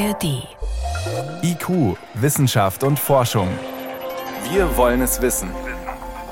ARD. 0.00 0.48
IQ, 1.42 1.98
Wissenschaft 2.14 2.84
und 2.84 2.98
Forschung. 2.98 3.48
Wir 4.50 4.74
wollen 4.78 5.02
es 5.02 5.20
wissen. 5.20 5.50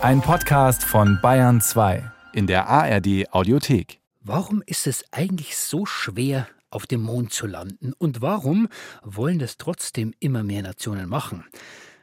Ein 0.01 0.23
Podcast 0.23 0.83
von 0.83 1.19
Bayern 1.21 1.61
2 1.61 2.11
in 2.33 2.47
der 2.47 2.67
ARD 2.67 3.31
Audiothek. 3.31 4.01
Warum 4.23 4.63
ist 4.65 4.87
es 4.87 5.05
eigentlich 5.13 5.59
so 5.59 5.85
schwer, 5.85 6.49
auf 6.71 6.87
dem 6.87 7.03
Mond 7.03 7.35
zu 7.35 7.47
landen? 7.47 7.93
Und 7.99 8.23
warum 8.23 8.69
wollen 9.03 9.39
das 9.39 9.59
trotzdem 9.59 10.15
immer 10.19 10.43
mehr 10.43 10.63
Nationen 10.63 11.07
machen? 11.07 11.45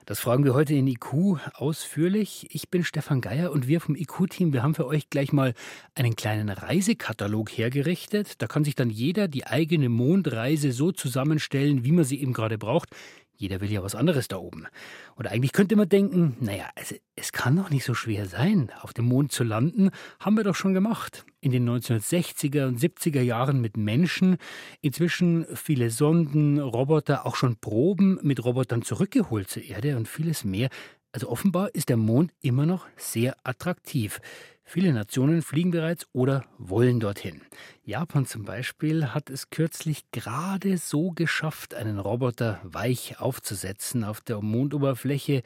Das 0.08 0.20
fragen 0.20 0.44
wir 0.44 0.54
heute 0.54 0.76
in 0.76 0.86
IQ 0.86 1.40
ausführlich. 1.56 2.46
Ich 2.52 2.70
bin 2.70 2.84
Stefan 2.84 3.22
Geier 3.22 3.52
und 3.52 3.68
wir 3.68 3.82
vom 3.82 3.96
IQ-Team, 3.96 4.54
wir 4.54 4.62
haben 4.62 4.76
für 4.76 4.86
euch 4.86 5.10
gleich 5.10 5.34
mal 5.34 5.56
einen 5.96 6.16
kleinen 6.16 6.50
Reisekatalog 6.50 7.50
hergerichtet. 7.50 8.40
Da 8.40 8.46
kann 8.46 8.64
sich 8.64 8.76
dann 8.76 8.92
jeder 8.92 9.28
die 9.28 9.48
eigene 9.48 9.90
Mondreise 9.90 10.74
so 10.74 10.92
zusammenstellen, 10.92 11.86
wie 11.86 11.92
man 11.92 12.04
sie 12.04 12.22
eben 12.22 12.34
gerade 12.34 12.60
braucht. 12.60 12.90
Jeder 13.38 13.62
will 13.62 13.72
ja 13.72 13.84
was 13.84 13.96
anderes 13.96 14.28
da 14.28 14.38
oben. 14.38 14.68
Und 15.16 15.28
eigentlich 15.28 15.52
könnte 15.52 15.76
man 15.76 15.90
denken, 15.90 16.38
naja, 16.40 16.70
also 16.76 16.96
es 17.16 17.32
kann 17.32 17.56
doch 17.56 17.70
nicht 17.70 17.86
so 17.86 17.94
schwer 17.94 18.26
sein, 18.26 18.72
auf 18.82 18.94
dem 18.94 19.06
Mond 19.06 19.32
zu 19.32 19.44
landen. 19.44 19.90
Haben 20.20 20.38
wir 20.38 20.44
doch 20.44 20.56
schon 20.56 20.74
gemacht. 20.74 21.26
In 21.42 21.52
den 21.52 21.70
1960er 21.70 22.68
und 22.68 22.80
70er 22.80 23.22
Jahren 23.22 23.62
mit 23.62 23.78
Menschen. 23.78 24.38
Inzwischen 24.82 25.46
viele 25.54 25.90
Sonden, 25.90 26.60
Roboter, 26.60 27.26
auch 27.26 27.36
schon 27.36 27.58
Proben 27.58 28.20
mit 28.24 28.44
Robotern 28.44 28.82
zurückgeholt 28.82 29.50
zur 29.50 29.64
Erde 29.64 29.98
und 29.98 30.08
vieles 30.08 30.44
mehr. 30.44 30.70
Also 31.16 31.30
offenbar 31.30 31.74
ist 31.74 31.88
der 31.88 31.96
Mond 31.96 32.34
immer 32.42 32.66
noch 32.66 32.88
sehr 32.98 33.38
attraktiv. 33.46 34.20
Viele 34.66 34.92
Nationen 34.92 35.44
fliegen 35.44 35.72
bereits 35.72 36.06
oder 36.12 36.44
wollen 36.58 37.00
dorthin. 37.00 37.42
Japan 37.86 38.26
zum 38.26 38.44
Beispiel 38.44 39.14
hat 39.14 39.30
es 39.30 39.50
kürzlich 39.50 40.12
gerade 40.12 40.78
so 40.78 41.12
geschafft, 41.12 41.74
einen 41.74 42.00
Roboter 42.00 42.60
weich 42.64 43.22
aufzusetzen 43.22 44.04
auf 44.04 44.20
der 44.20 44.42
Mondoberfläche. 44.42 45.42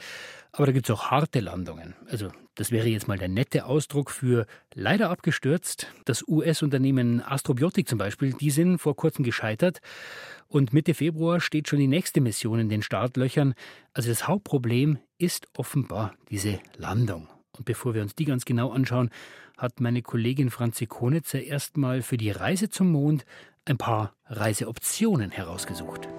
Aber 0.54 0.66
da 0.66 0.72
gibt 0.72 0.90
es 0.90 0.96
auch 0.96 1.12
harte 1.12 1.40
Landungen. 1.40 1.94
Also 2.10 2.32
das 2.60 2.72
wäre 2.72 2.90
jetzt 2.90 3.08
mal 3.08 3.18
der 3.18 3.30
nette 3.30 3.66
Ausdruck 3.66 4.12
für 4.12 4.46
leider 4.76 5.10
abgestürzt. 5.10 5.88
Das 6.04 6.28
US-Unternehmen 6.28 7.22
Astrobiotik 7.22 7.88
zum 7.88 7.98
Beispiel, 7.98 8.34
die 8.34 8.52
sind 8.52 8.80
vor 8.80 8.98
kurzem 8.98 9.24
gescheitert. 9.24 9.80
Und 10.50 10.74
Mitte 10.74 10.94
Februar 10.94 11.40
steht 11.40 11.70
schon 11.70 11.80
die 11.80 11.88
nächste 11.88 12.20
Mission 12.20 12.60
in 12.60 12.68
den 12.68 12.82
Startlöchern. 12.82 13.54
Also 13.94 14.10
das 14.10 14.28
Hauptproblem 14.28 14.98
ist 15.18 15.48
offenbar 15.56 16.16
diese 16.30 16.60
Landung. 16.76 17.30
Und 17.58 17.64
bevor 17.64 17.94
wir 17.94 18.02
uns 18.02 18.14
die 18.14 18.26
ganz 18.26 18.44
genau 18.44 18.72
anschauen, 18.72 19.10
hat 19.58 19.80
meine 19.80 20.02
Kollegin 20.02 20.50
Franzi 20.50 20.86
Konitzer 20.86 21.42
erstmal 21.42 22.02
für 22.02 22.18
die 22.18 22.32
Reise 22.32 22.70
zum 22.70 22.92
Mond 22.92 23.26
ein 23.64 23.78
paar 23.78 24.14
Reiseoptionen 24.26 25.32
herausgesucht. 25.32 26.10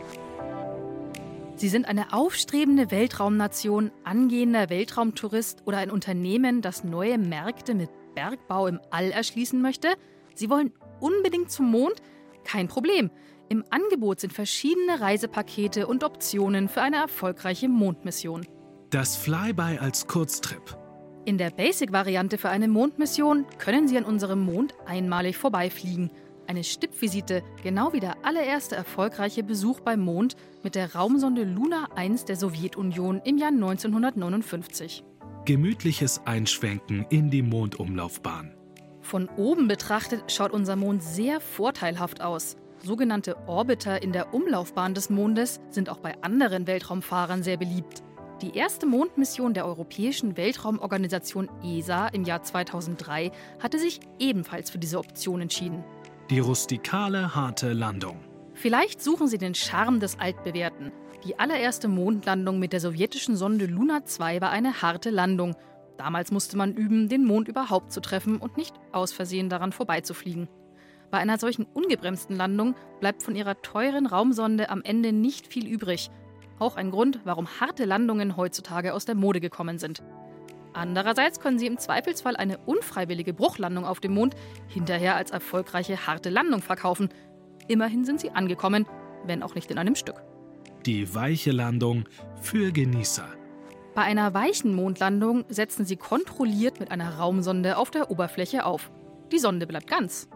Sie 1.61 1.69
sind 1.69 1.86
eine 1.86 2.14
aufstrebende 2.14 2.91
Weltraumnation, 2.91 3.91
angehender 4.03 4.70
Weltraumtourist 4.70 5.58
oder 5.66 5.77
ein 5.77 5.91
Unternehmen, 5.91 6.62
das 6.62 6.84
neue 6.84 7.19
Märkte 7.19 7.75
mit 7.75 7.91
Bergbau 8.14 8.66
im 8.66 8.80
All 8.91 9.11
erschließen 9.11 9.61
möchte. 9.61 9.88
Sie 10.34 10.48
wollen 10.48 10.72
unbedingt 11.00 11.50
zum 11.50 11.70
Mond? 11.70 12.00
Kein 12.44 12.66
Problem. 12.66 13.11
Im 13.50 13.62
Angebot 13.69 14.20
sind 14.20 14.33
verschiedene 14.33 15.03
Reisepakete 15.03 15.86
und 15.86 16.03
Optionen 16.03 16.70
für 16.70 16.81
eine 16.81 16.97
erfolgreiche 16.97 17.69
Mondmission. 17.69 18.47
Das 18.88 19.19
Flyby 19.19 19.77
als 19.81 20.06
Kurztrip. 20.06 20.78
In 21.27 21.36
der 21.36 21.50
Basic-Variante 21.50 22.38
für 22.38 22.48
eine 22.48 22.69
Mondmission 22.69 23.44
können 23.58 23.86
Sie 23.86 23.98
an 23.98 24.05
unserem 24.05 24.47
Mond 24.47 24.72
einmalig 24.86 25.36
vorbeifliegen. 25.36 26.11
Eine 26.51 26.65
Stippvisite, 26.65 27.45
genau 27.62 27.93
wie 27.93 28.01
der 28.01 28.25
allererste 28.25 28.75
erfolgreiche 28.75 29.45
Besuch 29.45 29.79
beim 29.79 30.01
Mond 30.01 30.34
mit 30.65 30.75
der 30.75 30.97
Raumsonde 30.97 31.45
Luna 31.45 31.87
1 31.95 32.25
der 32.25 32.34
Sowjetunion 32.34 33.20
im 33.25 33.39
Jahr 33.39 33.53
1959. 33.53 35.05
Gemütliches 35.44 36.21
Einschwenken 36.27 37.06
in 37.09 37.31
die 37.31 37.43
Mondumlaufbahn. 37.43 38.53
Von 39.00 39.28
oben 39.37 39.69
betrachtet 39.69 40.33
schaut 40.33 40.50
unser 40.50 40.75
Mond 40.75 41.05
sehr 41.05 41.41
vorteilhaft 41.41 42.21
aus. 42.21 42.56
Sogenannte 42.82 43.37
Orbiter 43.47 44.03
in 44.03 44.11
der 44.11 44.34
Umlaufbahn 44.34 44.93
des 44.93 45.09
Mondes 45.09 45.61
sind 45.71 45.88
auch 45.88 45.99
bei 45.99 46.21
anderen 46.21 46.67
Weltraumfahrern 46.67 47.44
sehr 47.44 47.59
beliebt. 47.59 48.03
Die 48.43 48.56
erste 48.56 48.87
Mondmission 48.87 49.55
der 49.55 49.67
Europäischen 49.67 50.37
Weltraumorganisation 50.37 51.49
ESA 51.62 52.09
im 52.09 52.25
Jahr 52.25 52.43
2003 52.43 53.31
hatte 53.61 53.78
sich 53.78 54.00
ebenfalls 54.19 54.71
für 54.71 54.78
diese 54.78 54.99
Option 54.99 55.43
entschieden. 55.43 55.84
Die 56.31 56.39
rustikale, 56.39 57.35
harte 57.35 57.73
Landung. 57.73 58.21
Vielleicht 58.55 59.03
suchen 59.03 59.27
Sie 59.27 59.37
den 59.37 59.57
Charme 59.57 59.99
des 59.99 60.21
Altbewährten. 60.21 60.93
Die 61.25 61.41
allererste 61.41 61.89
Mondlandung 61.89 62.61
mit 62.61 62.73
der 62.73 62.79
sowjetischen 62.79 63.35
Sonde 63.35 63.67
Luna 63.67 64.05
2 64.05 64.41
war 64.41 64.51
eine 64.51 64.81
harte 64.81 65.11
Landung. 65.11 65.57
Damals 65.97 66.31
musste 66.31 66.57
man 66.57 66.73
üben, 66.73 67.09
den 67.09 67.25
Mond 67.25 67.49
überhaupt 67.49 67.91
zu 67.91 68.01
treffen 68.01 68.37
und 68.37 68.57
nicht 68.57 68.77
aus 68.93 69.11
Versehen 69.11 69.49
daran 69.49 69.73
vorbeizufliegen. 69.73 70.49
Bei 71.11 71.19
einer 71.19 71.37
solchen 71.37 71.65
ungebremsten 71.65 72.37
Landung 72.37 72.77
bleibt 73.01 73.25
von 73.25 73.35
ihrer 73.35 73.61
teuren 73.61 74.07
Raumsonde 74.07 74.71
am 74.71 74.83
Ende 74.83 75.12
nicht 75.12 75.49
viel 75.49 75.67
übrig. 75.67 76.12
Auch 76.61 76.77
ein 76.77 76.93
Grund, 76.93 77.19
warum 77.25 77.49
harte 77.59 77.87
Landungen 77.87 78.37
heutzutage 78.37 78.95
aus 78.95 79.05
der 79.05 79.17
Mode 79.17 79.41
gekommen 79.41 79.81
sind. 79.81 80.01
Andererseits 80.72 81.41
können 81.41 81.58
sie 81.58 81.66
im 81.66 81.78
Zweifelsfall 81.78 82.36
eine 82.36 82.58
unfreiwillige 82.58 83.34
Bruchlandung 83.34 83.84
auf 83.84 84.00
dem 84.00 84.14
Mond 84.14 84.34
hinterher 84.69 85.16
als 85.16 85.31
erfolgreiche 85.31 86.06
harte 86.06 86.31
Landung 86.31 86.62
verkaufen. 86.62 87.08
Immerhin 87.69 88.04
sind 88.04 88.20
sie 88.20 88.31
angekommen, 88.31 88.86
wenn 89.25 89.42
auch 89.42 89.54
nicht 89.54 89.70
in 89.70 89.78
einem 89.78 89.94
Stück. 89.94 90.22
Die 90.86 91.14
weiche 91.14 91.50
Landung 91.50 92.04
für 92.41 92.72
Genießer. 92.72 93.28
Bei 93.94 94.03
einer 94.03 94.32
weichen 94.34 94.75
Mondlandung 94.75 95.44
setzen 95.48 95.84
sie 95.84 95.97
kontrolliert 95.97 96.78
mit 96.78 96.91
einer 96.91 97.16
Raumsonde 97.16 97.76
auf 97.76 97.91
der 97.91 98.10
Oberfläche 98.10 98.64
auf. 98.64 98.91
Die 99.32 99.38
Sonde 99.38 99.66
bleibt 99.66 99.88
ganz. 99.88 100.28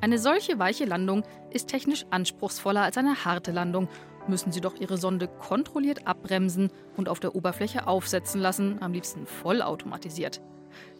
Eine 0.00 0.18
solche 0.18 0.58
weiche 0.58 0.84
Landung 0.86 1.22
ist 1.50 1.68
technisch 1.68 2.04
anspruchsvoller 2.10 2.82
als 2.82 2.98
eine 2.98 3.24
harte 3.24 3.52
Landung 3.52 3.88
müssen 4.28 4.52
sie 4.52 4.60
doch 4.60 4.74
ihre 4.80 4.98
Sonde 4.98 5.28
kontrolliert 5.28 6.06
abbremsen 6.06 6.70
und 6.96 7.08
auf 7.08 7.20
der 7.20 7.34
Oberfläche 7.34 7.86
aufsetzen 7.86 8.40
lassen, 8.40 8.78
am 8.80 8.92
liebsten 8.92 9.26
vollautomatisiert. 9.26 10.40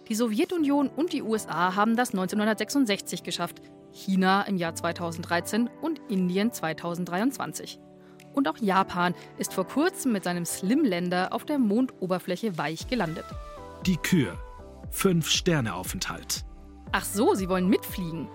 Die 0.09 0.14
Sowjetunion 0.14 0.88
und 0.88 1.12
die 1.12 1.22
USA 1.22 1.75
haben 1.75 1.97
das 1.97 2.10
1966 2.10 3.22
geschafft, 3.22 3.60
China 3.92 4.42
im 4.42 4.56
Jahr 4.56 4.75
2013 4.75 5.69
und 5.82 6.00
Indien 6.09 6.53
2023. 6.53 7.81
Und 8.34 8.48
auch 8.48 8.59
Japan 8.59 9.14
ist 9.38 9.54
vor 9.54 9.66
kurzem 9.66 10.12
mit 10.12 10.25
seinem 10.25 10.44
Slim-Länder 10.44 11.32
auf 11.32 11.44
der 11.44 11.58
Mondoberfläche 11.58 12.58
weich 12.58 12.87
gelandet. 12.87 13.25
Die 13.87 13.97
Kür. 13.97 14.38
Fünf-Sterne-Aufenthalt. 14.91 16.44
Ach 16.93 17.04
so, 17.04 17.34
Sie 17.34 17.48
wollen 17.48 17.69
mitfliegen. 17.69 18.28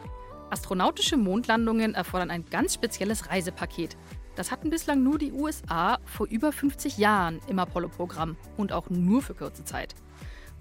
Astronautische 0.50 1.18
Mondlandungen 1.18 1.94
erfordern 1.94 2.32
ein 2.32 2.46
ganz 2.46 2.74
spezielles 2.74 3.30
Reisepaket. 3.30 3.96
Das 4.36 4.52
hatten 4.52 4.70
bislang 4.70 5.04
nur 5.04 5.18
die 5.18 5.32
USA 5.32 6.00
vor 6.06 6.28
über 6.28 6.52
50 6.52 6.98
Jahren 6.98 7.40
im 7.48 7.60
Apollo-Programm 7.60 8.38
und 8.58 8.72
auch 8.72 8.90
nur 8.90 9.22
für 9.22 9.34
kurze 9.34 9.66
Zeit. 9.66 9.96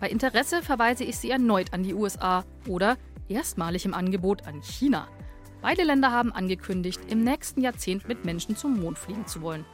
Bei 0.00 0.08
Interesse 0.08 0.62
verweise 0.62 1.04
ich 1.04 1.18
Sie 1.18 1.30
erneut 1.30 1.72
an 1.72 1.82
die 1.82 1.94
USA 1.94 2.44
oder 2.66 2.96
erstmalig 3.28 3.84
im 3.84 3.94
Angebot 3.94 4.46
an 4.46 4.62
China. 4.62 5.08
Beide 5.62 5.84
Länder 5.84 6.10
haben 6.10 6.32
angekündigt, 6.32 7.00
im 7.08 7.22
nächsten 7.22 7.60
Jahrzehnt 7.60 8.08
mit 8.08 8.24
Menschen 8.24 8.56
zum 8.56 8.80
Mond 8.80 8.98
fliegen 8.98 9.26
zu 9.26 9.42
wollen. 9.42 9.66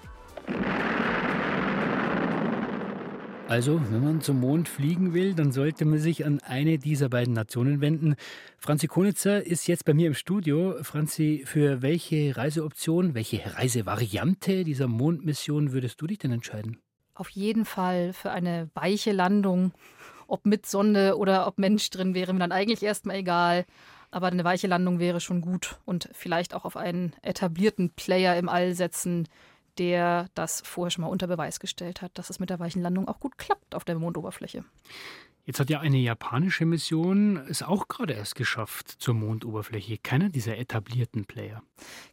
Also, 3.48 3.80
wenn 3.92 4.02
man 4.02 4.20
zum 4.20 4.40
Mond 4.40 4.68
fliegen 4.68 5.14
will, 5.14 5.32
dann 5.32 5.52
sollte 5.52 5.84
man 5.84 6.00
sich 6.00 6.26
an 6.26 6.40
eine 6.40 6.78
dieser 6.78 7.08
beiden 7.08 7.32
Nationen 7.32 7.80
wenden. 7.80 8.16
Franzi 8.58 8.88
Konitzer 8.88 9.46
ist 9.46 9.68
jetzt 9.68 9.84
bei 9.84 9.94
mir 9.94 10.08
im 10.08 10.14
Studio. 10.14 10.74
Franzi, 10.82 11.44
für 11.46 11.80
welche 11.80 12.36
Reiseoption, 12.36 13.14
welche 13.14 13.54
Reisevariante 13.54 14.64
dieser 14.64 14.88
Mondmission 14.88 15.72
würdest 15.72 16.00
du 16.00 16.08
dich 16.08 16.18
denn 16.18 16.32
entscheiden? 16.32 16.80
Auf 17.14 17.28
jeden 17.30 17.64
Fall 17.64 18.12
für 18.12 18.32
eine 18.32 18.68
weiche 18.74 19.12
Landung. 19.12 19.72
Ob 20.26 20.44
mit 20.44 20.66
Sonde 20.66 21.16
oder 21.16 21.46
ob 21.46 21.58
Mensch 21.58 21.88
drin 21.90 22.14
wäre 22.14 22.32
mir 22.32 22.40
dann 22.40 22.50
eigentlich 22.50 22.82
erstmal 22.82 23.16
egal. 23.16 23.64
Aber 24.10 24.26
eine 24.26 24.42
weiche 24.42 24.66
Landung 24.66 24.98
wäre 24.98 25.20
schon 25.20 25.40
gut 25.40 25.78
und 25.84 26.08
vielleicht 26.12 26.52
auch 26.52 26.64
auf 26.64 26.76
einen 26.76 27.12
etablierten 27.22 27.90
Player 27.90 28.36
im 28.36 28.48
All 28.48 28.74
setzen, 28.74 29.28
der 29.78 30.28
das 30.34 30.60
vorher 30.64 30.90
schon 30.90 31.02
mal 31.02 31.08
unter 31.08 31.26
Beweis 31.26 31.60
gestellt 31.60 32.02
hat, 32.02 32.18
dass 32.18 32.30
es 32.30 32.40
mit 32.40 32.50
der 32.50 32.58
weichen 32.58 32.82
Landung 32.82 33.08
auch 33.08 33.20
gut 33.20 33.38
klappt 33.38 33.74
auf 33.74 33.84
der 33.84 33.98
Mondoberfläche. 33.98 34.64
Jetzt 35.46 35.60
hat 35.60 35.70
ja 35.70 35.78
eine 35.78 35.98
japanische 35.98 36.66
Mission 36.66 37.36
es 37.48 37.62
auch 37.62 37.86
gerade 37.86 38.14
erst 38.14 38.34
geschafft 38.34 38.90
zur 38.90 39.14
Mondoberfläche. 39.14 39.96
Keiner 39.96 40.28
dieser 40.28 40.58
etablierten 40.58 41.24
Player. 41.24 41.62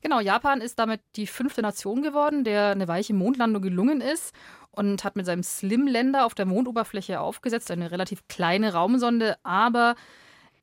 Genau, 0.02 0.20
Japan 0.20 0.62
ist 0.62 0.78
damit 0.78 1.02
die 1.16 1.26
fünfte 1.26 1.64
Nation 1.64 2.04
geworden, 2.04 2.44
der 2.44 2.70
eine 2.70 2.88
weiche 2.88 3.16
Mondlandung 3.16 3.64
gelungen 3.64 4.02
ist 4.02 4.36
und 4.70 5.04
hat 5.04 5.16
mit 5.16 5.26
seinem 5.26 5.42
Slim-Länder 5.42 6.28
auf 6.28 6.36
der 6.36 6.46
Mondoberfläche 6.46 7.20
aufgesetzt, 7.20 7.72
eine 7.72 7.90
relativ 7.90 8.28
kleine 8.28 8.74
Raumsonde, 8.74 9.38
aber 9.42 9.96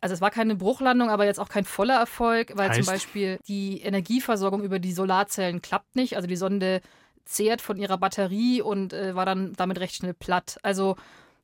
Also 0.01 0.15
es 0.15 0.21
war 0.21 0.31
keine 0.31 0.57
Bruchlandung, 0.57 1.11
aber 1.11 1.27
jetzt 1.27 1.41
auch 1.41 1.49
kein 1.49 1.65
voller 1.65 1.99
Erfolg, 1.99 2.53
weil 2.57 2.71
Heißt? 2.71 2.85
zum 2.85 2.93
Beispiel 2.93 3.39
die 3.47 3.81
Energieversorgung 3.83 4.63
über 4.63 4.79
die 4.79 4.93
Solarzellen 4.93 5.61
klappt 5.61 5.95
nicht. 5.95 6.17
Also 6.17 6.27
die 6.27 6.37
Sonde 6.37 6.81
zehrt 7.25 7.61
von 7.61 7.77
ihrer 7.77 7.99
Batterie 7.99 8.63
und 8.63 8.93
äh, 8.93 9.15
war 9.15 9.27
dann 9.27 9.53
damit 9.55 9.79
recht 9.79 9.95
schnell 9.95 10.15
platt. 10.15 10.59
Also 10.63 10.97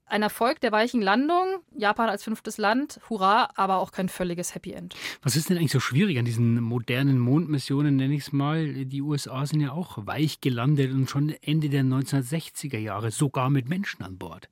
ein 0.08 0.22
Erfolg 0.22 0.60
der 0.60 0.70
weichen 0.70 1.02
Landung, 1.02 1.58
Japan 1.76 2.08
als 2.08 2.22
fünftes 2.22 2.58
Land, 2.58 3.00
hurra, 3.10 3.50
aber 3.56 3.78
auch 3.78 3.90
kein 3.90 4.08
völliges 4.08 4.54
Happy 4.54 4.72
End. 4.72 4.94
Was 5.22 5.34
ist 5.34 5.50
denn 5.50 5.58
eigentlich 5.58 5.72
so 5.72 5.80
schwierig 5.80 6.18
an 6.18 6.24
diesen 6.24 6.60
modernen 6.60 7.18
Mondmissionen, 7.18 7.96
nenne 7.96 8.14
ich 8.14 8.22
es 8.22 8.32
mal? 8.32 8.84
Die 8.84 9.02
USA 9.02 9.44
sind 9.46 9.60
ja 9.60 9.72
auch 9.72 9.98
weich 10.06 10.40
gelandet 10.40 10.92
und 10.92 11.10
schon 11.10 11.34
Ende 11.42 11.68
der 11.68 11.82
1960er 11.82 12.78
Jahre, 12.78 13.10
sogar 13.10 13.50
mit 13.50 13.68
Menschen 13.68 14.02
an 14.02 14.16
Bord. 14.16 14.48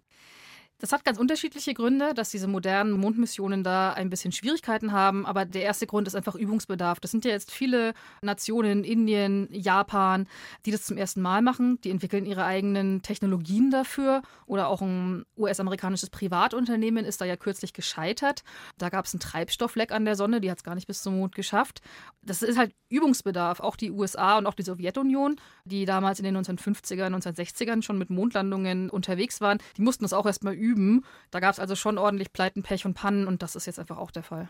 Das 0.84 0.92
hat 0.92 1.02
ganz 1.02 1.18
unterschiedliche 1.18 1.72
Gründe, 1.72 2.12
dass 2.12 2.28
diese 2.28 2.46
modernen 2.46 2.92
Mondmissionen 2.92 3.64
da 3.64 3.94
ein 3.94 4.10
bisschen 4.10 4.32
Schwierigkeiten 4.32 4.92
haben. 4.92 5.24
Aber 5.24 5.46
der 5.46 5.62
erste 5.62 5.86
Grund 5.86 6.06
ist 6.06 6.14
einfach 6.14 6.34
Übungsbedarf. 6.34 7.00
Das 7.00 7.10
sind 7.10 7.24
ja 7.24 7.30
jetzt 7.30 7.50
viele 7.50 7.94
Nationen, 8.20 8.84
Indien, 8.84 9.48
Japan, 9.50 10.28
die 10.66 10.72
das 10.72 10.84
zum 10.84 10.98
ersten 10.98 11.22
Mal 11.22 11.40
machen. 11.40 11.80
Die 11.84 11.88
entwickeln 11.88 12.26
ihre 12.26 12.44
eigenen 12.44 13.00
Technologien 13.00 13.70
dafür. 13.70 14.20
Oder 14.44 14.68
auch 14.68 14.82
ein 14.82 15.24
US-amerikanisches 15.38 16.10
Privatunternehmen 16.10 17.06
ist 17.06 17.18
da 17.22 17.24
ja 17.24 17.38
kürzlich 17.38 17.72
gescheitert. 17.72 18.44
Da 18.76 18.90
gab 18.90 19.06
es 19.06 19.14
einen 19.14 19.20
Treibstoffleck 19.20 19.90
an 19.90 20.04
der 20.04 20.16
Sonne, 20.16 20.42
die 20.42 20.50
hat 20.50 20.58
es 20.58 20.64
gar 20.64 20.74
nicht 20.74 20.86
bis 20.86 21.02
zum 21.02 21.16
Mond 21.16 21.34
geschafft. 21.34 21.80
Das 22.20 22.42
ist 22.42 22.58
halt 22.58 22.74
Übungsbedarf. 22.90 23.60
Auch 23.60 23.76
die 23.76 23.90
USA 23.90 24.36
und 24.36 24.46
auch 24.46 24.52
die 24.52 24.62
Sowjetunion, 24.62 25.36
die 25.64 25.86
damals 25.86 26.18
in 26.18 26.26
den 26.26 26.36
1950er, 26.36 27.06
1960ern 27.06 27.80
schon 27.80 27.96
mit 27.96 28.10
Mondlandungen 28.10 28.90
unterwegs 28.90 29.40
waren, 29.40 29.56
die 29.78 29.82
mussten 29.82 30.04
das 30.04 30.12
auch 30.12 30.26
erstmal 30.26 30.52
üben. 30.52 30.73
Da 31.30 31.40
gab 31.40 31.52
es 31.52 31.60
also 31.60 31.74
schon 31.76 31.98
ordentlich 31.98 32.32
Pleiten, 32.32 32.62
Pech 32.62 32.84
und 32.84 32.94
Pannen 32.94 33.26
und 33.26 33.42
das 33.42 33.56
ist 33.56 33.66
jetzt 33.66 33.78
einfach 33.78 33.98
auch 33.98 34.10
der 34.10 34.22
Fall. 34.22 34.48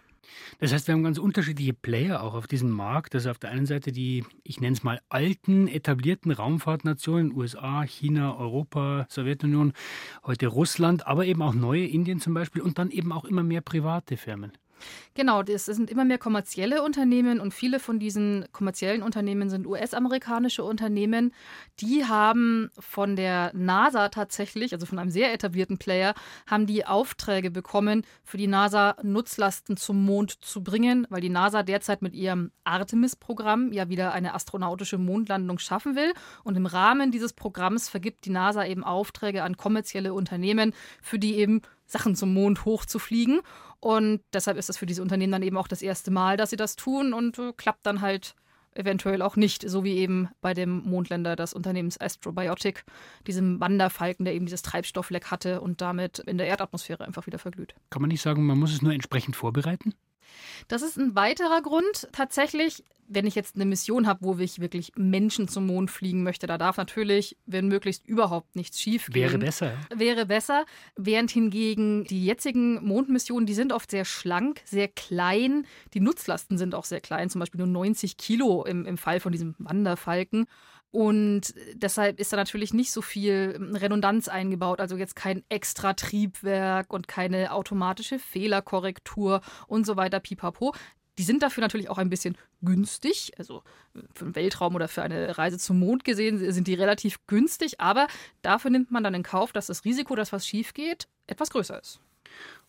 Das 0.58 0.72
heißt, 0.72 0.86
wir 0.88 0.94
haben 0.94 1.02
ganz 1.02 1.18
unterschiedliche 1.18 1.74
Player 1.74 2.22
auch 2.22 2.34
auf 2.34 2.46
diesem 2.46 2.70
Markt. 2.70 3.14
Also 3.14 3.30
auf 3.30 3.38
der 3.38 3.50
einen 3.50 3.66
Seite 3.66 3.92
die, 3.92 4.24
ich 4.42 4.60
nenne 4.60 4.74
es 4.74 4.82
mal, 4.82 5.00
alten, 5.08 5.68
etablierten 5.68 6.32
Raumfahrtnationen, 6.32 7.34
USA, 7.34 7.82
China, 7.82 8.36
Europa, 8.36 9.06
Sowjetunion, 9.08 9.72
heute 10.24 10.46
Russland, 10.46 11.06
aber 11.06 11.26
eben 11.26 11.42
auch 11.42 11.54
neue, 11.54 11.86
Indien 11.86 12.20
zum 12.20 12.34
Beispiel 12.34 12.62
und 12.62 12.78
dann 12.78 12.90
eben 12.90 13.12
auch 13.12 13.24
immer 13.24 13.42
mehr 13.42 13.60
private 13.60 14.16
Firmen. 14.16 14.52
Genau, 15.14 15.42
das 15.42 15.66
sind 15.66 15.90
immer 15.90 16.04
mehr 16.04 16.18
kommerzielle 16.18 16.82
Unternehmen 16.82 17.38
und 17.38 17.54
viele 17.54 17.78
von 17.78 17.98
diesen 17.98 18.46
kommerziellen 18.52 19.02
Unternehmen 19.02 19.48
sind 19.48 19.66
US-amerikanische 19.66 20.64
Unternehmen. 20.64 21.32
Die 21.80 22.04
haben 22.04 22.70
von 22.78 23.14
der 23.14 23.52
NASA 23.54 24.08
tatsächlich, 24.08 24.72
also 24.72 24.86
von 24.86 24.98
einem 24.98 25.10
sehr 25.10 25.32
etablierten 25.32 25.78
Player, 25.78 26.14
haben 26.46 26.66
die 26.66 26.84
Aufträge 26.84 27.52
bekommen, 27.52 28.02
für 28.24 28.38
die 28.38 28.48
NASA 28.48 28.96
Nutzlasten 29.02 29.76
zum 29.76 30.04
Mond 30.04 30.44
zu 30.44 30.64
bringen, 30.64 31.06
weil 31.10 31.20
die 31.20 31.28
NASA 31.28 31.62
derzeit 31.62 32.02
mit 32.02 32.14
ihrem 32.14 32.50
Artemis-Programm 32.64 33.72
ja 33.72 33.88
wieder 33.88 34.12
eine 34.12 34.34
astronautische 34.34 34.98
Mondlandung 34.98 35.58
schaffen 35.58 35.94
will. 35.94 36.12
Und 36.42 36.56
im 36.56 36.66
Rahmen 36.66 37.12
dieses 37.12 37.32
Programms 37.32 37.88
vergibt 37.88 38.24
die 38.24 38.30
NASA 38.30 38.66
eben 38.66 38.82
Aufträge 38.82 39.44
an 39.44 39.56
kommerzielle 39.56 40.12
Unternehmen, 40.12 40.74
für 41.00 41.18
die 41.20 41.36
eben 41.36 41.62
Sachen 41.86 42.16
zum 42.16 42.32
Mond 42.32 42.64
hochzufliegen. 42.64 43.40
Und 43.80 44.20
deshalb 44.32 44.56
ist 44.56 44.68
das 44.68 44.78
für 44.78 44.86
diese 44.86 45.02
Unternehmen 45.02 45.32
dann 45.32 45.42
eben 45.42 45.56
auch 45.56 45.68
das 45.68 45.82
erste 45.82 46.10
Mal, 46.10 46.36
dass 46.36 46.50
sie 46.50 46.56
das 46.56 46.76
tun 46.76 47.12
und 47.12 47.38
äh, 47.38 47.52
klappt 47.56 47.86
dann 47.86 48.00
halt 48.00 48.34
eventuell 48.74 49.22
auch 49.22 49.36
nicht, 49.36 49.68
so 49.68 49.84
wie 49.84 49.96
eben 49.98 50.28
bei 50.40 50.54
dem 50.54 50.82
Mondländer 50.84 51.36
des 51.36 51.54
Unternehmens 51.54 52.00
Astrobiotic, 52.00 52.84
diesem 53.26 53.60
Wanderfalken, 53.60 54.24
der 54.24 54.34
eben 54.34 54.46
dieses 54.46 54.62
Treibstoffleck 54.62 55.30
hatte 55.30 55.60
und 55.60 55.80
damit 55.80 56.18
in 56.20 56.38
der 56.38 56.48
Erdatmosphäre 56.48 57.04
einfach 57.04 57.26
wieder 57.26 57.38
verglüht. 57.38 57.74
Kann 57.90 58.02
man 58.02 58.08
nicht 58.08 58.22
sagen, 58.22 58.44
man 58.46 58.58
muss 58.58 58.72
es 58.72 58.82
nur 58.82 58.92
entsprechend 58.92 59.36
vorbereiten? 59.36 59.94
Das 60.68 60.82
ist 60.82 60.96
ein 60.96 61.14
weiterer 61.14 61.62
Grund 61.62 62.08
tatsächlich, 62.12 62.84
wenn 63.08 63.26
ich 63.26 63.34
jetzt 63.34 63.56
eine 63.56 63.64
Mission 63.64 64.06
habe, 64.06 64.20
wo 64.22 64.38
ich 64.38 64.60
wirklich 64.60 64.92
Menschen 64.96 65.48
zum 65.48 65.66
Mond 65.66 65.90
fliegen 65.90 66.22
möchte, 66.22 66.46
da 66.46 66.58
darf 66.58 66.76
natürlich, 66.76 67.36
wenn 67.46 67.68
möglichst, 67.68 68.06
überhaupt 68.06 68.56
nichts 68.56 68.80
schief 68.80 69.06
gehen. 69.06 69.14
Wäre 69.14 69.38
besser. 69.38 69.72
Wäre 69.94 70.26
besser. 70.26 70.64
Während 70.96 71.30
hingegen 71.30 72.04
die 72.04 72.24
jetzigen 72.24 72.84
Mondmissionen, 72.86 73.46
die 73.46 73.54
sind 73.54 73.72
oft 73.72 73.90
sehr 73.90 74.04
schlank, 74.04 74.62
sehr 74.64 74.88
klein. 74.88 75.66
Die 75.92 76.00
Nutzlasten 76.00 76.58
sind 76.58 76.74
auch 76.74 76.84
sehr 76.84 77.00
klein, 77.00 77.30
zum 77.30 77.40
Beispiel 77.40 77.58
nur 77.58 77.68
90 77.68 78.16
Kilo 78.16 78.64
im, 78.64 78.86
im 78.86 78.98
Fall 78.98 79.20
von 79.20 79.32
diesem 79.32 79.54
Wanderfalken. 79.58 80.46
Und 80.94 81.54
deshalb 81.72 82.20
ist 82.20 82.32
da 82.32 82.36
natürlich 82.36 82.72
nicht 82.72 82.92
so 82.92 83.02
viel 83.02 83.58
Redundanz 83.72 84.28
eingebaut, 84.28 84.78
also 84.78 84.96
jetzt 84.96 85.16
kein 85.16 85.42
extra 85.48 85.92
Triebwerk 85.94 86.92
und 86.92 87.08
keine 87.08 87.52
automatische 87.52 88.20
Fehlerkorrektur 88.20 89.40
und 89.66 89.86
so 89.86 89.96
weiter, 89.96 90.20
pipapo. 90.20 90.72
Die 91.18 91.24
sind 91.24 91.42
dafür 91.42 91.62
natürlich 91.62 91.90
auch 91.90 91.98
ein 91.98 92.10
bisschen 92.10 92.38
günstig. 92.62 93.32
Also 93.38 93.64
für 94.14 94.26
den 94.26 94.36
Weltraum 94.36 94.76
oder 94.76 94.86
für 94.86 95.02
eine 95.02 95.36
Reise 95.36 95.58
zum 95.58 95.80
Mond 95.80 96.04
gesehen 96.04 96.38
sind 96.52 96.68
die 96.68 96.74
relativ 96.74 97.18
günstig. 97.26 97.80
Aber 97.80 98.06
dafür 98.42 98.70
nimmt 98.70 98.92
man 98.92 99.02
dann 99.02 99.14
in 99.14 99.24
Kauf, 99.24 99.50
dass 99.50 99.66
das 99.66 99.84
Risiko, 99.84 100.14
dass 100.14 100.32
was 100.32 100.46
schief 100.46 100.74
geht, 100.74 101.08
etwas 101.26 101.50
größer 101.50 101.80
ist. 101.80 101.98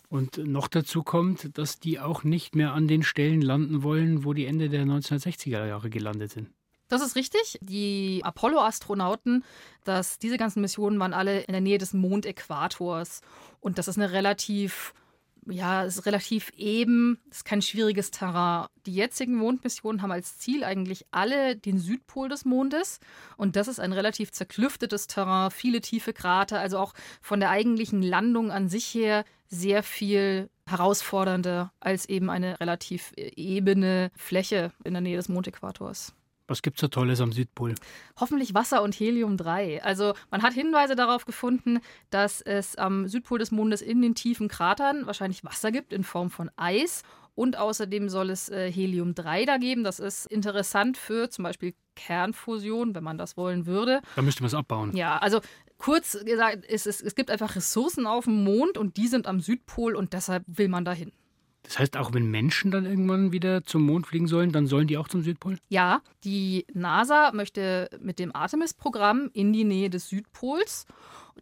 Und 0.10 0.40
noch 0.40 0.68
dazu 0.68 1.04
kommt, 1.04 1.56
dass 1.60 1.80
die 1.80 2.00
auch 2.00 2.24
nicht 2.24 2.56
mehr 2.56 2.74
an 2.74 2.88
den 2.88 3.04
Stellen 3.04 3.44
landen 3.44 3.84
wollen, 3.84 4.26
wo 4.26 4.34
die 4.34 4.48
Ende 4.48 4.70
der 4.70 4.86
1960er 4.86 5.68
Jahre 5.68 5.92
gelandet 5.92 6.32
sind. 6.32 6.50
Das 6.88 7.02
ist 7.02 7.16
richtig. 7.16 7.58
Die 7.62 8.22
Apollo-Astronauten, 8.24 9.44
dass 9.84 10.20
diese 10.20 10.38
ganzen 10.38 10.62
Missionen 10.62 11.00
waren 11.00 11.14
alle 11.14 11.42
in 11.42 11.52
der 11.52 11.62
Nähe 11.62 11.78
des 11.78 11.94
Mondäquators. 11.94 13.22
Und 13.60 13.78
das 13.80 13.88
ist 13.88 13.98
eine 13.98 14.12
relativ, 14.12 14.94
ja, 15.48 15.84
ist 15.84 16.06
relativ 16.06 16.52
eben, 16.56 17.20
ist 17.32 17.44
kein 17.44 17.64
schwieriges 17.64 18.12
Terrain. 18.12 18.68
Die 18.86 18.94
jetzigen 18.94 19.36
Mondmissionen 19.36 20.04
haben 20.04 20.12
als 20.12 20.38
Ziel 20.38 20.64
eigentlich 20.64 21.08
alle 21.10 21.56
den 21.56 21.80
Südpol 21.80 22.30
des 22.30 22.46
Mondes. 22.46 23.00
Und 23.36 23.56
das 23.56 23.68
ist 23.68 23.80
ein 23.80 23.94
relativ 23.94 24.32
zerklüftetes 24.32 25.08
Terrain, 25.08 25.50
viele 25.50 25.82
tiefe 25.82 26.14
Krater, 26.14 26.60
also 26.60 26.78
auch 26.78 26.94
von 27.20 27.40
der 27.40 27.50
eigentlichen 27.50 28.04
Landung 28.04 28.52
an 28.52 28.70
sich 28.70 28.86
her 28.94 29.26
sehr 29.48 29.82
viel 29.82 30.50
herausfordernder 30.68 31.72
als 31.80 32.08
eben 32.08 32.30
eine 32.30 32.60
relativ 32.60 33.14
ebene 33.16 34.12
Fläche 34.16 34.72
in 34.84 34.94
der 34.94 35.02
Nähe 35.02 35.18
des 35.18 35.30
Mondäquators. 35.30 36.14
Was 36.48 36.62
gibt 36.62 36.78
es 36.78 36.82
so 36.82 36.88
Tolles 36.88 37.22
am 37.22 37.32
Südpol? 37.32 37.76
Hoffentlich 38.20 38.54
Wasser 38.54 38.84
und 38.84 38.94
Helium-3. 38.94 39.82
Also 39.82 40.14
man 40.30 40.44
hat 40.44 40.54
Hinweise 40.54 40.96
darauf 40.96 41.26
gefunden, 41.26 41.80
dass 42.12 42.42
es 42.42 42.76
am 42.76 43.08
Südpol 43.08 43.40
des 43.40 43.52
Mondes 43.52 43.82
in 43.82 44.02
den 44.02 44.16
tiefen 44.16 44.48
Kratern 44.48 45.08
wahrscheinlich 45.08 45.44
Wasser 45.44 45.72
gibt 45.72 45.92
in 45.92 46.04
Form 46.04 46.30
von 46.30 46.52
Eis. 46.56 47.04
Und 47.34 47.58
außerdem 47.58 48.08
soll 48.08 48.30
es 48.30 48.50
äh, 48.50 48.72
Helium-3 48.72 49.46
da 49.46 49.58
geben. 49.58 49.84
Das 49.84 50.00
ist 50.00 50.26
interessant 50.28 50.98
für 50.98 51.30
zum 51.30 51.44
Beispiel 51.44 51.74
Kernfusion, 51.96 52.96
wenn 52.96 53.04
man 53.04 53.18
das 53.18 53.36
wollen 53.36 53.66
würde. 53.66 54.02
Da 54.16 54.22
müsste 54.22 54.42
man 54.42 54.48
es 54.48 54.54
abbauen. 54.54 54.96
Ja, 54.96 55.18
also 55.18 55.42
kurz 55.78 56.18
gesagt, 56.24 56.66
es, 56.70 56.86
es, 56.86 57.02
es 57.02 57.16
gibt 57.16 57.30
einfach 57.30 57.56
Ressourcen 57.56 58.08
auf 58.08 58.26
dem 58.26 58.44
Mond 58.44 58.78
und 58.78 58.98
die 58.98 59.08
sind 59.08 59.28
am 59.28 59.42
Südpol 59.42 59.96
und 59.96 60.14
deshalb 60.14 60.44
will 60.48 60.70
man 60.70 60.86
dahin. 60.86 61.12
Das 61.66 61.80
heißt, 61.80 61.98
auch 61.98 62.14
wenn 62.14 62.30
Menschen 62.30 62.72
dann 62.72 62.86
irgendwann 62.86 63.32
wieder 63.32 63.64
zum 63.64 63.84
Mond 63.84 64.08
fliegen 64.08 64.28
sollen, 64.28 64.52
dann 64.52 64.68
sollen 64.68 64.88
die 64.88 64.98
auch 64.98 65.08
zum 65.08 65.24
Südpol? 65.24 65.58
Ja, 65.70 66.02
die 66.24 66.66
NASA 66.74 67.32
möchte 67.34 67.90
mit 68.00 68.20
dem 68.20 68.36
Artemis-Programm 68.36 69.30
in 69.34 69.52
die 69.52 69.64
Nähe 69.64 69.90
des 69.90 70.10
Südpols. 70.10 70.86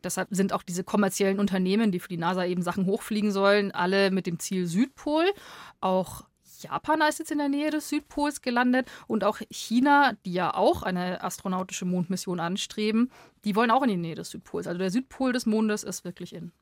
Deshalb 0.04 0.30
sind 0.32 0.54
auch 0.54 0.64
diese 0.64 0.84
kommerziellen 0.84 1.40
Unternehmen, 1.40 1.92
die 1.92 2.00
für 2.00 2.08
die 2.08 2.18
NASA 2.18 2.46
eben 2.46 2.62
Sachen 2.62 2.86
hochfliegen 2.86 3.32
sollen, 3.32 3.72
alle 3.72 4.12
mit 4.12 4.26
dem 4.26 4.40
Ziel 4.40 4.66
Südpol. 4.66 5.26
Auch 5.82 6.24
Japan 6.62 7.02
ist 7.02 7.20
jetzt 7.20 7.32
in 7.32 7.38
der 7.38 7.50
Nähe 7.50 7.70
des 7.70 7.90
Südpols 7.90 8.42
gelandet 8.42 8.90
und 9.08 9.24
auch 9.24 9.40
China, 9.50 10.14
die 10.26 10.34
ja 10.34 10.54
auch 10.54 10.84
eine 10.84 11.22
astronautische 11.22 11.86
Mondmission 11.86 12.40
anstreben, 12.40 13.12
die 13.44 13.56
wollen 13.56 13.72
auch 13.72 13.84
in 13.84 13.90
die 13.90 13.98
Nähe 13.98 14.16
des 14.16 14.30
Südpols. 14.30 14.68
Also 14.68 14.80
der 14.80 14.90
Südpol 14.90 15.34
des 15.34 15.46
Mondes 15.46 15.84
ist 15.84 16.06
wirklich 16.06 16.34
in. 16.34 16.54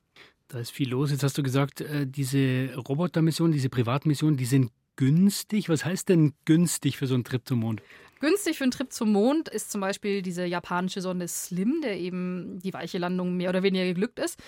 Da 0.52 0.58
ist 0.58 0.70
viel 0.70 0.90
los. 0.90 1.10
Jetzt 1.10 1.22
hast 1.22 1.38
du 1.38 1.42
gesagt, 1.42 1.80
äh, 1.80 2.06
diese 2.06 2.74
Robotermissionen, 2.76 3.52
diese 3.52 3.70
Privatmissionen, 3.70 4.36
die 4.36 4.44
sind 4.44 4.70
günstig. 4.96 5.70
Was 5.70 5.86
heißt 5.86 6.10
denn 6.10 6.34
günstig 6.44 6.98
für 6.98 7.06
so 7.06 7.14
einen 7.14 7.24
Trip 7.24 7.40
zum 7.42 7.60
Mond? 7.60 7.80
Günstig 8.20 8.58
für 8.58 8.64
einen 8.64 8.70
Trip 8.70 8.92
zum 8.92 9.12
Mond 9.12 9.48
ist 9.48 9.72
zum 9.72 9.80
Beispiel 9.80 10.20
diese 10.20 10.44
japanische 10.44 11.00
Sonde 11.00 11.26
Slim, 11.26 11.80
der 11.82 11.98
eben 11.98 12.60
die 12.60 12.74
weiche 12.74 12.98
Landung 12.98 13.34
mehr 13.34 13.48
oder 13.48 13.62
weniger 13.62 13.86
geglückt 13.86 14.18
ist. 14.18 14.38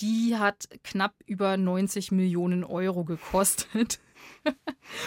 Die 0.00 0.34
hat 0.36 0.68
knapp 0.82 1.14
über 1.26 1.56
90 1.56 2.10
Millionen 2.10 2.64
Euro 2.64 3.04
gekostet. 3.04 4.00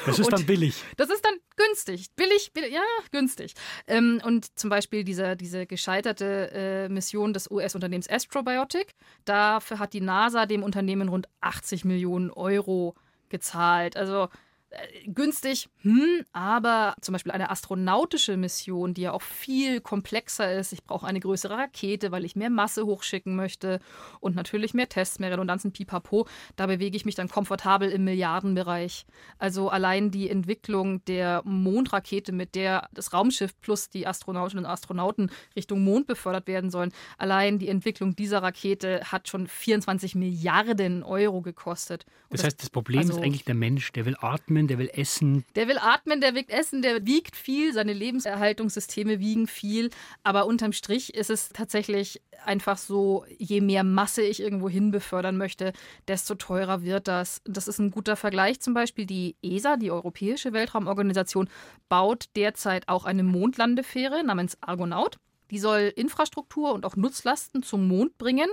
Das 0.06 0.20
ist 0.20 0.26
Und 0.26 0.34
dann 0.34 0.46
billig. 0.46 0.82
Das 0.96 1.10
ist 1.10 1.24
dann 1.24 1.36
günstig. 1.66 2.08
Billig, 2.16 2.52
billig 2.54 2.74
ja, 2.74 2.82
günstig. 3.12 3.54
Ähm, 3.88 4.22
und 4.24 4.58
zum 4.58 4.70
Beispiel 4.70 5.04
diese, 5.04 5.36
diese 5.36 5.66
gescheiterte 5.66 6.52
äh, 6.54 6.90
Mission 6.90 7.34
des 7.34 7.50
US-Unternehmens 7.50 8.10
Astrobiotic, 8.10 8.94
dafür 9.26 9.80
hat 9.80 9.94
die 9.94 10.02
NASA 10.02 10.46
dem 10.46 10.64
Unternehmen 10.64 11.10
rund 11.10 11.28
80 11.42 11.86
Millionen 11.86 12.32
Euro 12.32 12.96
gezahlt. 13.30 13.98
Also 13.98 14.30
günstig, 15.08 15.70
hm, 15.82 16.26
aber 16.34 16.96
zum 17.02 17.14
Beispiel 17.14 17.32
eine 17.32 17.50
astronautische 17.50 18.38
Mission, 18.38 18.94
die 18.94 19.02
ja 19.02 19.12
auch 19.12 19.22
viel 19.22 19.82
komplexer 19.82 20.58
ist. 20.58 20.74
Ich 20.74 20.84
brauche 20.84 21.06
eine 21.06 21.20
größere 21.20 21.58
Rakete, 21.58 22.12
weil 22.12 22.26
ich 22.26 22.36
mehr 22.36 22.50
Masse 22.50 22.86
hochschicken 22.86 23.36
möchte 23.36 23.80
und 24.20 24.36
natürlich 24.36 24.74
mehr 24.74 24.90
Tests, 24.90 25.20
mehr 25.20 25.32
Redundanzen, 25.32 25.72
pipapo. 25.72 26.28
Da 26.56 26.68
bewege 26.68 26.98
ich 26.98 27.06
mich 27.06 27.16
dann 27.16 27.30
komfortabel 27.30 27.90
im 27.90 28.04
Milliardenbereich. 28.04 29.06
Also 29.38 29.70
allein 29.70 30.12
die 30.12 30.30
Entwicklung 30.30 31.04
der 31.06 31.42
Mondrakete, 31.46 32.32
mit 32.32 32.56
der 32.56 32.90
das 32.94 33.14
Raumschiff 33.14 33.60
plus 33.62 33.90
die 33.90 34.08
Astronautinnen 34.08 34.66
und 34.66 34.72
Astronauten 34.72 35.32
Richtung 35.56 35.84
Mond 35.84 36.08
befördert 36.08 36.48
werden 36.48 36.70
sollen, 36.70 36.92
allein 37.18 37.60
die 37.60 37.70
Entwicklung 37.70 38.16
dieser 38.16 38.44
Rakete 38.44 39.02
hat 39.12 39.28
schon 39.28 39.48
24 39.48 40.16
Milliarden 40.16 41.04
Euro 41.04 41.42
gekostet. 41.42 42.06
Das, 42.30 42.42
das 42.42 42.48
heißt, 42.48 42.62
das 42.62 42.70
Problem 42.70 43.00
also, 43.00 43.14
ist 43.14 43.24
eigentlich 43.24 43.46
der 43.46 43.56
Mensch, 43.56 43.92
der 43.94 44.06
will 44.06 44.16
atmen, 44.20 44.65
der 44.68 44.78
will 44.78 44.90
essen. 44.94 45.46
Der 45.56 45.68
will 45.68 45.78
atmen, 45.78 46.22
der 46.22 46.36
will 46.36 46.46
essen, 46.48 46.82
der 46.82 47.06
wiegt 47.06 47.36
viel, 47.36 47.74
seine 47.74 47.94
Lebenserhaltungssysteme 47.94 49.20
wiegen 49.20 49.48
viel. 49.48 49.90
Aber 50.24 50.46
unterm 50.46 50.74
Strich 50.74 51.14
ist 51.14 51.30
es 51.30 51.50
tatsächlich 51.50 52.22
einfach 52.46 52.78
so, 52.78 53.26
je 53.38 53.62
mehr 53.62 53.84
Masse 53.84 54.22
ich 54.22 54.40
irgendwo 54.40 54.70
hin 54.70 54.92
befördern 54.92 55.38
möchte, 55.38 55.74
desto 56.08 56.36
teurer 56.36 56.84
wird 56.84 57.08
das. 57.08 57.42
Das 57.46 57.68
ist 57.68 57.80
ein 57.80 57.92
guter 57.92 58.16
Vergleich. 58.16 58.60
Zum 58.60 58.74
Beispiel 58.74 59.06
die 59.06 59.36
ESA, 59.42 59.78
die 59.78 59.92
Europäische 59.92 60.54
Weltraumorganisation, 60.54 61.50
baut 61.90 62.26
derzeit 62.36 62.88
auch 62.88 63.06
eine 63.06 63.24
Mondlandefähre 63.24 64.24
namens 64.24 64.58
Argonaut. 64.62 65.18
Die 65.52 65.60
soll 65.60 65.94
Infrastruktur 65.96 66.74
und 66.74 66.86
auch 66.86 66.96
Nutzlasten 66.96 67.64
zum 67.64 67.88
Mond 67.88 68.18
bringen. 68.18 68.50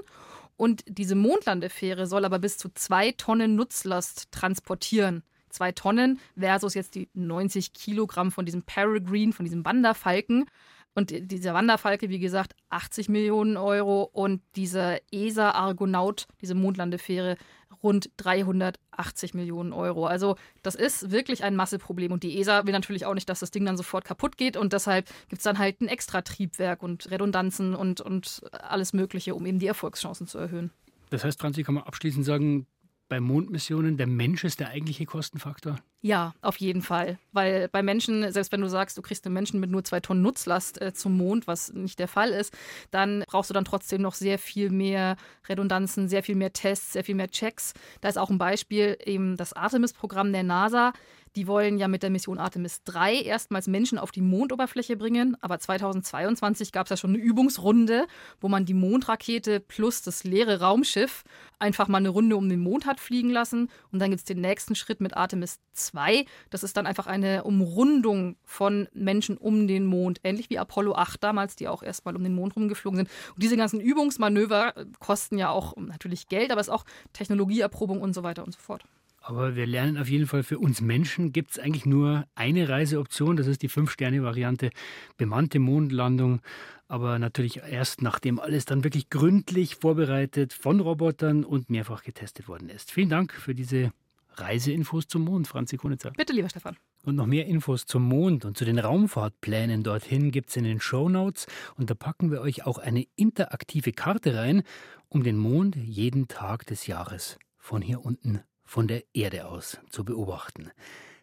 Und 0.57 0.85
diese 0.87 1.15
Mondlandefähre 1.15 2.07
soll 2.07 2.25
aber 2.25 2.39
bis 2.39 2.59
zu 2.59 2.69
zwei 2.75 3.13
Tonnen 3.13 3.57
Nutzlast 3.57 4.31
transportieren. 4.31 5.23
Zwei 5.53 5.73
Tonnen 5.73 6.19
versus 6.37 6.75
jetzt 6.75 6.95
die 6.95 7.09
90 7.15 7.73
Kilogramm 7.73 8.33
von 8.33 8.45
diesem 8.45 8.63
Peregrine, 8.63 9.33
von 9.33 9.45
diesem 9.45 9.65
Wanderfalken. 9.65 10.47
Und 10.95 11.11
dieser 11.11 11.55
Wanderfalke, 11.55 12.11
wie 12.11 12.19
gesagt, 12.19 12.55
80 12.69 13.09
Millionen 13.09 13.57
Euro 13.57 14.03
und 14.13 14.43
dieser 14.57 14.99
ESA 15.11 15.53
Argonaut, 15.53 16.27
diese 16.43 16.55
Mondlandefähre, 16.55 17.37
rund 17.83 18.11
380 18.19 19.35
Millionen 19.35 19.73
Euro. 19.73 20.07
Also 20.07 20.37
das 20.63 20.75
ist 20.75 21.11
wirklich 21.11 21.45
ein 21.45 21.57
Masseproblem. 21.57 22.13
Und 22.13 22.23
die 22.23 22.39
ESA 22.39 22.67
will 22.67 22.73
natürlich 22.73 23.07
auch 23.07 23.15
nicht, 23.15 23.29
dass 23.29 23.41
das 23.41 23.51
Ding 23.51 23.65
dann 23.65 23.77
sofort 23.77 24.05
kaputt 24.05 24.37
geht. 24.37 24.57
Und 24.57 24.73
deshalb 24.73 25.09
gibt 25.29 25.41
es 25.41 25.45
dann 25.45 25.59
halt 25.59 25.81
ein 25.81 25.89
Extra-Triebwerk 25.89 26.83
und 26.83 27.11
Redundanzen 27.11 27.75
und, 27.75 28.01
und 28.01 28.43
alles 28.53 28.93
Mögliche, 28.93 29.35
um 29.35 29.47
eben 29.47 29.59
die 29.59 29.67
Erfolgschancen 29.67 30.27
zu 30.27 30.39
erhöhen. 30.39 30.71
Das 31.11 31.25
heißt, 31.25 31.41
Franzi, 31.41 31.63
kann 31.63 31.75
man 31.75 31.85
abschließend 31.85 32.25
sagen, 32.25 32.67
bei 33.13 33.21
Mondmissionen, 33.21 33.99
der 33.99 34.07
Mensch 34.07 34.43
ist 34.43 34.59
der 34.59 34.71
eigentliche 34.71 35.05
Kostenfaktor? 35.05 35.79
Ja, 36.01 36.33
auf 36.41 36.57
jeden 36.57 36.81
Fall. 36.81 37.19
Weil 37.33 37.69
bei 37.69 37.83
Menschen, 37.83 38.33
selbst 38.33 38.53
wenn 38.53 38.63
du 38.63 38.71
sagst, 38.71 38.97
du 38.97 39.03
kriegst 39.03 39.27
einen 39.27 39.35
Menschen 39.35 39.61
mit 39.61 39.71
nur 39.71 39.85
zwei 39.85 40.01
Tonnen 40.01 40.23
Nutzlast 40.23 40.81
äh, 40.81 40.95
zum 40.95 41.19
Mond, 41.19 41.47
was 41.47 41.75
nicht 41.75 41.99
der 41.99 42.09
Fall 42.09 42.31
ist, 42.31 42.57
dann 42.91 43.23
brauchst 43.27 43.51
du 43.51 43.55
dann 43.55 43.67
trotzdem 43.67 44.01
noch 44.01 44.15
sehr 44.15 44.39
viel 44.39 44.71
mehr 44.71 45.19
Redundanzen, 45.47 46.09
sehr 46.09 46.23
viel 46.23 46.37
mehr 46.37 46.55
Tests, 46.55 46.95
sehr 46.95 47.05
viel 47.05 47.15
mehr 47.15 47.29
Checks. 47.29 47.75
Da 48.01 48.09
ist 48.09 48.17
auch 48.17 48.31
ein 48.31 48.39
Beispiel 48.39 48.97
eben 49.05 49.37
das 49.37 49.53
Artemis-Programm 49.53 50.33
der 50.33 50.43
NASA. 50.43 50.95
Die 51.35 51.47
wollen 51.47 51.79
ja 51.79 51.89
mit 51.89 52.03
der 52.03 52.11
Mission 52.11 52.39
Artemis 52.39 52.83
3 52.85 53.23
erstmals 53.23 53.67
Menschen 53.67 53.99
auf 53.99 54.11
die 54.11 54.21
Mondoberfläche 54.21 54.97
bringen. 54.97 55.37
Aber 55.41 55.59
2022 55.59 56.73
gab 56.73 56.87
es 56.87 56.91
ja 56.91 56.97
schon 56.97 57.15
eine 57.15 57.23
Übungsrunde, 57.23 58.07
wo 58.41 58.49
man 58.49 58.67
die 58.67 58.75
Mondrakete 58.75 59.61
plus 59.61 60.03
das 60.03 60.25
leere 60.25 60.61
Raumschiff 60.61 61.25
einfach 61.59 61.89
mal 61.89 61.99
eine 61.99 62.11
Runde 62.11 62.37
um 62.37 62.49
den 62.49 62.61
Mond 62.61 62.85
hat 62.85 63.01
fliegen 63.01 63.31
lassen. 63.31 63.71
Und 63.91 63.99
dann 64.01 64.11
gibt 64.11 64.21
es 64.21 64.25
den 64.25 64.41
nächsten 64.43 64.75
Schritt 64.75 65.01
mit 65.01 65.17
Artemis 65.17 65.61
2. 65.73 66.27
Das 66.51 66.63
ist 66.63 66.77
dann 66.77 66.87
einfach 66.87 67.07
eine 67.07 67.45
Umrundung 67.45 68.37
von 68.45 68.89
Menschen 68.93 69.39
um 69.39 69.67
den 69.67 69.87
Mond. 69.87 70.21
Ähnlich 70.25 70.51
wie 70.51 70.59
Apollo 70.59 70.97
8 70.97 71.23
damals, 71.23 71.57
die 71.57 71.69
auch 71.69 71.83
erstmal 71.83 72.15
um 72.15 72.23
den 72.23 72.35
Mond 72.35 72.57
rumgeflogen 72.57 72.99
sind. 72.99 73.11
Und 73.35 73.43
diese 73.43 73.57
ganzen 73.57 73.81
Übungsmanöver 73.81 74.75
kosten 74.99 75.39
ja 75.39 75.49
auch 75.49 75.77
natürlich 75.77 76.29
Geld, 76.29 76.51
aber 76.51 76.61
es 76.61 76.69
ist 76.69 76.75
auch 76.75 76.85
Technologieerprobung 77.15 78.03
und 78.03 78.13
so 78.13 78.23
weiter 78.23 78.45
und 78.45 78.53
so 78.53 78.61
fort. 78.61 78.85
Aber 79.25 79.55
wir 79.55 79.67
lernen 79.67 79.99
auf 79.99 80.09
jeden 80.09 80.27
Fall, 80.27 80.43
für 80.43 80.59
uns 80.59 80.81
Menschen 80.81 81.33
gibt 81.33 81.53
es 81.53 81.59
eigentlich 81.61 81.87
nur 81.87 82.27
eine 82.35 82.69
Reiseoption. 82.69 83.37
Das 83.37 83.47
ist 83.47 83.63
die 83.63 83.69
Fünf-Sterne-Variante, 83.69 84.71
bemannte 85.17 85.61
Mondlandung. 85.61 86.41
Aber 86.89 87.21
natürlich 87.21 87.59
erst, 87.59 88.03
nachdem 88.03 88.41
alles 88.41 88.65
dann 88.65 88.83
wirklich 88.83 89.11
gründlich 89.11 89.77
vorbereitet 89.77 90.53
von 90.53 90.81
Robotern 90.81 91.45
und 91.45 91.71
mehrfach 91.71 92.03
getestet 92.03 92.49
worden 92.49 92.69
ist. 92.69 92.91
Vielen 92.91 93.11
Dank 93.11 93.33
für 93.33 93.55
diese 93.55 93.93
Reiseinfos 94.35 95.07
zum 95.07 95.23
Mond, 95.23 95.47
Franzi 95.47 95.77
Kunitzer. 95.77 96.11
Bitte, 96.11 96.33
lieber 96.33 96.49
Stefan. 96.49 96.77
Und 97.05 97.15
noch 97.15 97.27
mehr 97.27 97.47
Infos 97.47 97.87
zum 97.87 98.03
Mond 98.03 98.45
und 98.45 98.57
zu 98.57 98.65
den 98.65 98.79
Raumfahrtplänen 98.79 99.85
dorthin 99.85 100.33
gibt 100.33 100.51
es 100.51 100.57
in 100.57 100.65
den 100.65 100.81
Show 100.81 101.09
Notes. 101.09 101.47
Und 101.77 101.91
da 101.91 101.95
packen 101.95 102.33
wir 102.33 102.41
euch 102.41 102.67
auch 102.67 102.79
eine 102.79 103.07
interaktive 103.15 103.93
Karte 103.93 104.35
rein, 104.35 104.63
um 105.09 105.23
den 105.23 105.37
Mond 105.37 105.77
jeden 105.77 106.27
Tag 106.27 106.67
des 106.67 106.87
Jahres 106.89 107.39
von 107.57 107.83
hier 107.83 108.05
unten 108.05 108.41
von 108.73 108.89
der 108.89 109.05
Erde 109.13 109.49
aus 109.49 109.77
zu 109.91 110.03
beobachten. 110.03 110.71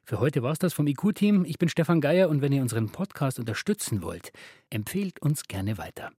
Für 0.03 0.19
heute 0.19 0.43
war 0.43 0.51
es 0.51 0.59
das 0.59 0.71
vom 0.71 0.85
IQ-Team. 0.85 1.45
Ich 1.45 1.57
bin 1.57 1.67
Stefan 1.67 1.99
Geier 1.99 2.29
und 2.29 2.43
wenn 2.43 2.51
ihr 2.51 2.61
unseren 2.61 2.91
Podcast 2.91 3.39
unterstützen 3.39 4.03
wollt, 4.03 4.31
empfehlt 4.69 5.19
uns 5.19 5.47
gerne 5.47 5.79
weiter. 5.79 6.07